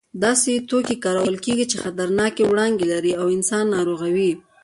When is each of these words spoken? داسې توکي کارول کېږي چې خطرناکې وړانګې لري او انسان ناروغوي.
داسې 0.23 0.51
توکي 0.69 0.95
کارول 1.05 1.35
کېږي 1.45 1.65
چې 1.71 1.77
خطرناکې 1.83 2.43
وړانګې 2.45 2.85
لري 2.93 3.11
او 3.19 3.25
انسان 3.35 3.63
ناروغوي. 3.75 4.31